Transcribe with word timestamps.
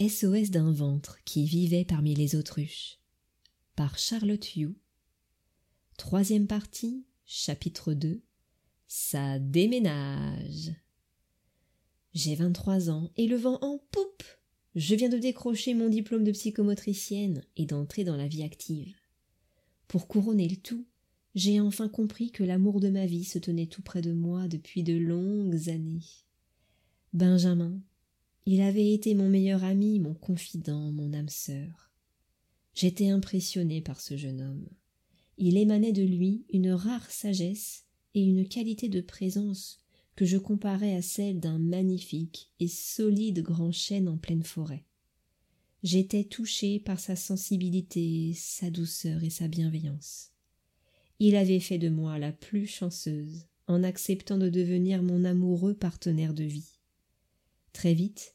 SOS 0.00 0.50
d'un 0.50 0.72
ventre 0.72 1.18
qui 1.26 1.44
vivait 1.44 1.84
parmi 1.84 2.14
les 2.14 2.34
autruches. 2.34 2.98
Par 3.76 3.98
Charlotte 3.98 4.56
Hugh 4.56 4.74
Troisième 5.98 6.46
partie, 6.46 7.04
chapitre 7.26 7.92
2 7.92 8.22
Ça 8.88 9.38
déménage. 9.38 10.72
J'ai 12.14 12.34
vingt-trois 12.34 12.88
ans 12.88 13.10
et 13.18 13.26
le 13.26 13.36
vent 13.36 13.58
en 13.60 13.76
poupe. 13.90 14.24
Je 14.74 14.94
viens 14.94 15.10
de 15.10 15.18
décrocher 15.18 15.74
mon 15.74 15.90
diplôme 15.90 16.24
de 16.24 16.32
psychomotricienne 16.32 17.44
et 17.58 17.66
d'entrer 17.66 18.02
dans 18.02 18.16
la 18.16 18.26
vie 18.26 18.42
active. 18.42 18.96
Pour 19.86 20.08
couronner 20.08 20.48
le 20.48 20.56
tout, 20.56 20.86
j'ai 21.34 21.60
enfin 21.60 21.90
compris 21.90 22.30
que 22.30 22.42
l'amour 22.42 22.80
de 22.80 22.88
ma 22.88 23.04
vie 23.04 23.24
se 23.24 23.38
tenait 23.38 23.66
tout 23.66 23.82
près 23.82 24.00
de 24.00 24.14
moi 24.14 24.48
depuis 24.48 24.82
de 24.82 24.96
longues 24.96 25.68
années. 25.68 26.06
Benjamin, 27.12 27.82
il 28.46 28.60
avait 28.62 28.92
été 28.92 29.14
mon 29.14 29.28
meilleur 29.28 29.64
ami, 29.64 30.00
mon 30.00 30.14
confident, 30.14 30.92
mon 30.92 31.12
âme 31.12 31.28
sœur. 31.28 31.90
J'étais 32.74 33.08
impressionné 33.08 33.80
par 33.80 34.00
ce 34.00 34.16
jeune 34.16 34.40
homme. 34.40 34.68
Il 35.38 35.56
émanait 35.56 35.92
de 35.92 36.02
lui 36.02 36.44
une 36.50 36.72
rare 36.72 37.10
sagesse 37.10 37.84
et 38.14 38.22
une 38.22 38.46
qualité 38.48 38.88
de 38.88 39.00
présence 39.00 39.80
que 40.16 40.24
je 40.24 40.36
comparais 40.36 40.94
à 40.94 41.02
celle 41.02 41.40
d'un 41.40 41.58
magnifique 41.58 42.50
et 42.60 42.68
solide 42.68 43.42
grand 43.42 43.72
chêne 43.72 44.08
en 44.08 44.18
pleine 44.18 44.42
forêt. 44.42 44.84
J'étais 45.82 46.24
touché 46.24 46.78
par 46.78 47.00
sa 47.00 47.16
sensibilité, 47.16 48.34
sa 48.34 48.70
douceur 48.70 49.24
et 49.24 49.30
sa 49.30 49.48
bienveillance. 49.48 50.32
Il 51.20 51.36
avait 51.36 51.60
fait 51.60 51.78
de 51.78 51.88
moi 51.88 52.18
la 52.18 52.32
plus 52.32 52.66
chanceuse 52.66 53.46
en 53.66 53.82
acceptant 53.82 54.36
de 54.36 54.48
devenir 54.48 55.02
mon 55.02 55.24
amoureux 55.24 55.74
partenaire 55.74 56.34
de 56.34 56.44
vie. 56.44 56.79
Très 57.72 57.94
vite, 57.94 58.34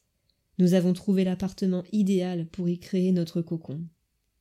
nous 0.58 0.74
avons 0.74 0.92
trouvé 0.92 1.24
l'appartement 1.24 1.84
idéal 1.92 2.48
pour 2.48 2.68
y 2.68 2.78
créer 2.78 3.12
notre 3.12 3.42
cocon. 3.42 3.86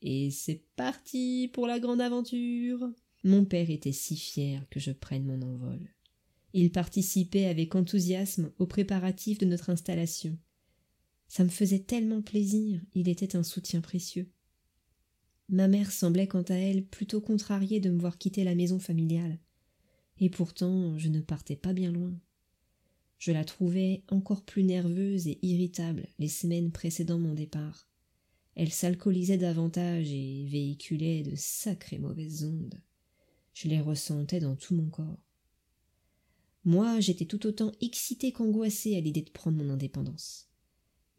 Et 0.02 0.32
c'est 0.32 0.63
parti 0.76 1.49
pour 1.54 1.68
la 1.68 1.79
grande 1.79 2.02
aventure. 2.02 2.90
Mon 3.24 3.43
père 3.43 3.70
était 3.70 3.91
si 3.91 4.15
fier 4.15 4.65
que 4.70 4.79
je 4.79 4.91
prenne 4.91 5.26
mon 5.26 5.41
envol. 5.41 5.79
Il 6.54 6.71
participait 6.71 7.46
avec 7.46 7.76
enthousiasme 7.76 8.52
aux 8.60 8.68
préparatifs 8.68 9.40
de 9.40 9.46
notre 9.46 9.70
installation. 9.70 10.37
Ça 11.27 11.43
me 11.43 11.49
faisait 11.49 11.80
tellement 11.80 12.21
plaisir, 12.21 12.80
il 12.93 13.09
était 13.09 13.35
un 13.35 13.43
soutien 13.43 13.82
précieux. 13.82 14.32
Ma 15.49 15.68
mère 15.68 15.91
semblait 15.91 16.27
quant 16.27 16.43
à 16.43 16.55
elle 16.55 16.85
plutôt 16.85 17.20
contrariée 17.20 17.80
de 17.80 17.90
me 17.90 17.99
voir 17.99 18.18
quitter 18.18 18.43
la 18.43 18.55
maison 18.55 18.80
familiale. 18.80 19.40
Et 20.20 20.30
pourtant 20.30 20.98
je 20.98 21.09
ne 21.09 21.20
partais 21.20 21.55
pas 21.55 21.74
bien 21.74 21.91
loin. 21.91 22.13
Je 23.18 23.32
la 23.32 23.46
trouvais 23.46 24.04
encore 24.10 24.44
plus 24.44 24.63
nerveuse 24.63 25.27
et 25.27 25.40
irritable 25.41 26.08
les 26.20 26.27
semaines 26.27 26.71
précédant 26.71 27.18
mon 27.18 27.34
départ. 27.34 27.90
Elle 28.55 28.71
s'alcoolisait 28.71 29.38
davantage 29.38 30.12
et 30.12 30.46
véhiculait 30.46 31.24
de 31.24 31.36
sacrées 31.36 31.99
mauvaises 31.99 32.46
ondes. 32.46 32.80
Je 33.54 33.68
les 33.68 33.82
ressentais 33.82 34.40
dans 34.40 34.55
tout 34.55 34.76
mon 34.76 34.90
corps. 34.90 35.20
Moi, 36.63 36.99
j'étais 36.99 37.26
tout 37.26 37.46
autant 37.46 37.71
excitée 37.82 38.32
qu'angoissée 38.32 38.96
à 38.96 38.99
l'idée 38.99 39.21
de 39.21 39.30
prendre 39.30 39.58
mon 39.58 39.70
indépendance. 39.70 40.49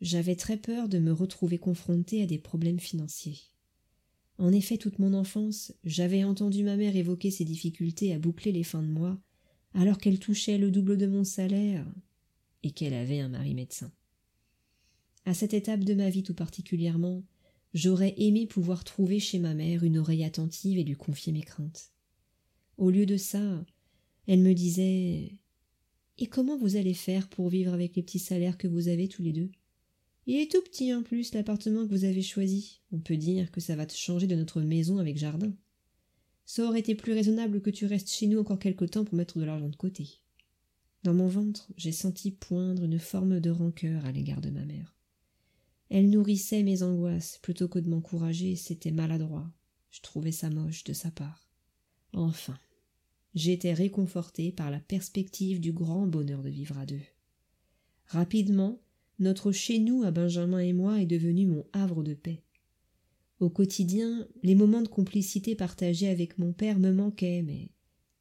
J'avais 0.01 0.37
très 0.37 0.57
peur 0.57 0.89
de 0.89 0.99
me 0.99 1.13
retrouver 1.13 1.59
confrontée 1.59 2.23
à 2.23 2.27
des 2.27 2.39
problèmes 2.39 2.81
financiers. 2.81 3.39
En 4.39 4.53
effet, 4.53 4.77
toute 4.77 4.99
mon 4.99 5.15
enfance, 5.15 5.73
j'avais 5.85 6.25
entendu 6.25 6.65
ma 6.65 6.77
mère 6.77 6.97
évoquer 6.97 7.31
ses 7.31 7.45
difficultés 7.45 8.13
à 8.13 8.19
boucler 8.19 8.53
les 8.53 8.65
fins 8.65 8.83
de 8.83 8.89
mois 8.89 9.19
alors 9.77 9.99
qu'elle 9.99 10.19
touchait 10.19 10.57
le 10.57 10.71
double 10.71 10.97
de 10.97 11.07
mon 11.07 11.23
salaire 11.23 11.87
et 12.63 12.71
qu'elle 12.71 12.95
avait 12.95 13.21
un 13.21 13.29
mari 13.29 13.55
médecin. 13.55 13.93
À 15.27 15.35
cette 15.35 15.53
étape 15.53 15.85
de 15.85 15.93
ma 15.93 16.09
vie 16.09 16.23
tout 16.23 16.35
particulièrement, 16.35 17.23
j'aurais 17.75 18.15
aimé 18.17 18.47
pouvoir 18.47 18.85
trouver 18.85 19.21
chez 19.21 19.39
ma 19.39 19.53
mère 19.53 19.85
une 19.85 19.99
oreille 19.99 20.25
attentive 20.25 20.79
et 20.79 20.85
lui 20.85 20.95
confier 20.95 21.31
mes 21.31 21.43
craintes. 21.43 21.93
Au 22.79 22.91
lieu 22.91 23.05
de 23.05 23.19
ça, 23.19 23.65
elle 24.27 24.41
me 24.41 24.55
disait 24.55 25.33
Et 26.17 26.27
comment 26.27 26.57
vous 26.57 26.77
allez 26.77 26.95
faire 26.95 27.29
pour 27.29 27.51
vivre 27.51 27.75
avec 27.75 27.97
les 27.97 28.03
petits 28.03 28.19
salaires 28.19 28.57
que 28.57 28.69
vous 28.69 28.89
avez 28.89 29.09
tous 29.09 29.23
les 29.23 29.33
deux? 29.33 29.51
Il 30.27 30.37
est 30.37 30.51
tout 30.51 30.63
petit 30.63 30.95
en 30.95 31.03
plus, 31.03 31.35
l'appartement 31.35 31.87
que 31.87 31.93
vous 31.93 32.05
avez 32.05 32.23
choisi. 32.23 32.81
On 32.93 32.99
peut 32.99 33.19
dire 33.19 33.51
que 33.53 33.61
ça 33.61 33.77
va 33.77 33.85
te 33.85 33.95
changer 33.95 34.27
de 34.27 34.37
notre 34.37 34.63
maison 34.63 34.99
avec 34.99 35.19
jardin. 35.19 35.53
Ça 36.47 36.65
aurait 36.65 36.81
été 36.81 36.95
plus 36.95 37.13
raisonnable 37.13 37.61
que 37.61 37.71
tu 37.71 37.87
restes 37.87 38.11
chez 38.11 38.29
nous 38.29 38.39
encore 38.39 38.61
quelque 38.61 38.85
temps 38.85 39.05
pour 39.05 39.17
mettre 39.17 39.39
de 39.39 39.45
l'argent 39.45 39.69
de 39.69 39.77
côté. 39.77 40.21
Dans 41.03 41.13
mon 41.13 41.27
ventre, 41.27 41.69
j'ai 41.77 41.93
senti 41.93 42.31
poindre 42.31 42.85
une 42.85 43.01
forme 43.01 43.41
de 43.41 43.51
rancœur 43.51 44.05
à 44.07 44.13
l'égard 44.13 44.41
de 44.41 44.51
ma 44.51 44.65
mère. 44.65 44.97
Elle 45.91 46.09
nourrissait 46.09 46.63
mes 46.63 46.83
angoisses 46.83 47.39
plutôt 47.43 47.69
que 47.69 47.79
de 47.79 47.89
m'encourager, 47.89 48.57
c'était 48.57 48.93
maladroit. 48.93 49.51
Je 49.91 50.01
trouvais 50.01 50.33
ça 50.33 50.49
moche 50.49 50.85
de 50.85 50.93
sa 50.93 51.11
part. 51.11 51.49
Enfin, 52.13 52.59
j'étais 53.35 53.73
réconforté 53.73 54.53
par 54.53 54.71
la 54.71 54.81
perspective 54.81 55.61
du 55.61 55.73
grand 55.73 56.07
bonheur 56.07 56.43
de 56.43 56.49
vivre 56.49 56.79
à 56.79 56.87
deux. 56.87 57.03
Rapidement, 58.07 58.81
notre 59.19 59.51
chez 59.51 59.79
nous 59.79 60.03
à 60.05 60.11
Benjamin 60.11 60.61
et 60.61 60.73
moi 60.73 61.01
est 61.01 61.07
devenu 61.07 61.47
mon 61.47 61.67
havre 61.73 62.03
de 62.03 62.15
paix. 62.15 62.43
Au 63.39 63.51
quotidien, 63.51 64.27
les 64.43 64.55
moments 64.55 64.81
de 64.81 64.89
complicité 64.89 65.55
partagés 65.55 66.09
avec 66.09 66.39
mon 66.39 66.53
père 66.53 66.79
me 66.79 66.91
manquaient, 66.91 67.43
mais 67.43 67.71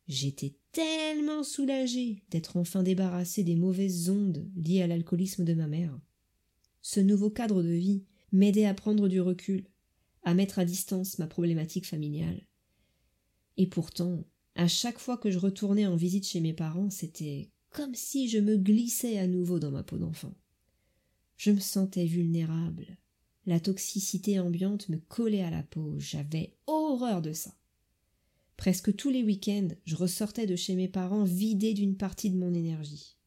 j'étais 0.08 0.58
tellement 0.74 1.44
soulagée 1.44 2.24
d'être 2.31 2.58
enfin 2.58 2.84
débarrassée 2.84 3.44
des 3.44 3.56
mauvaises 3.56 4.09
ondes 4.09 4.52
liées 4.58 4.81
à 4.81 4.88
l'alcoolisme 4.88 5.46
de 5.46 5.54
ma 5.54 5.68
mère. 5.68 5.98
Ce 6.81 7.00
nouveau 7.00 7.30
cadre 7.30 7.64
de 7.64 7.72
vie 7.72 8.04
m'aidait 8.34 8.66
à 8.66 8.74
prendre 8.74 9.08
du 9.08 9.22
recul, 9.22 9.66
à 10.24 10.34
mettre 10.34 10.59
à 10.59 10.66
distance 10.66 11.18
ma 11.18 11.28
problématique 11.28 11.86
familiale. 11.86 12.46
Et 13.56 13.68
pourtant, 13.68 14.25
à 14.56 14.68
chaque 14.68 15.00
fois 15.00 15.18
que 15.18 15.31
je 15.31 15.38
retournais 15.38 15.88
en 15.88 15.96
visite 15.96 16.28
chez 16.28 16.42
mes 16.42 16.54
parents, 16.54 16.90
c'était 16.90 17.52
comme 17.70 17.96
si 17.96 18.28
je 18.28 18.40
me 18.40 18.58
glissais 18.58 19.18
à 19.18 19.28
nouveau 19.28 19.59
dans 19.59 19.72
ma 19.72 19.84
peau 19.84 19.98
d'enfant. 19.98 20.34
Je 21.38 21.52
me 21.52 21.59
sentais 21.59 22.06
vulnérable, 22.06 22.98
la 23.45 23.59
toxicité 23.59 24.39
ambiante 24.39 24.89
me 24.89 24.97
collait 24.97 25.44
à 25.44 25.51
la 25.51 25.63
peau. 25.63 25.95
J'avais 26.00 26.56
horreur 26.67 27.22
de 27.22 27.33
ça. 27.33 27.56
Presque 28.57 28.95
tous 28.95 29.09
les 29.09 29.23
week-ends, 29.23 29.69
je 29.85 29.95
ressortais 29.95 30.47
de 30.47 30.56
chez 30.56 30.75
mes 30.75 30.88
parents 30.88 31.25
vidé 31.25 31.73
d'une 31.73 31.97
partie 31.97 32.31
de 32.31 32.38
mon 32.38 32.53
énergie. 32.53 33.17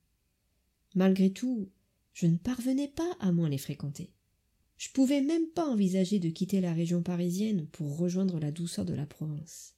Malgré 0.94 1.30
tout, 1.30 1.68
je 2.12 2.26
ne 2.26 2.36
parvenais 2.36 2.88
pas 2.88 3.16
à 3.20 3.30
moins 3.30 3.48
les 3.48 3.58
fréquenter. 3.58 4.10
Je 4.78 4.90
pouvais 4.90 5.20
même 5.20 5.46
pas 5.48 5.68
envisager 5.68 6.18
de 6.18 6.30
quitter 6.30 6.60
la 6.60 6.72
région 6.72 7.02
parisienne 7.02 7.66
pour 7.66 7.98
rejoindre 7.98 8.40
la 8.40 8.50
douceur 8.50 8.84
de 8.84 8.94
la 8.94 9.06
province. 9.06 9.74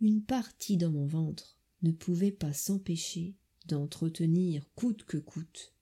Une 0.00 0.22
partie 0.22 0.76
dans 0.76 0.90
mon 0.90 1.06
ventre 1.06 1.58
ne 1.82 1.92
pouvait 1.92 2.32
pas 2.32 2.52
s'empêcher 2.52 3.36
d'entretenir 3.66 4.64
coûte 4.74 5.04
que 5.04 5.18
coûte 5.18 5.74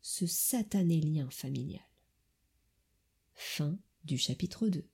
ce 0.00 0.26
satané 0.26 1.00
lien 1.00 1.28
familial. 1.30 1.91
Fin 3.44 3.76
du 4.04 4.18
chapitre 4.18 4.68
2 4.68 4.88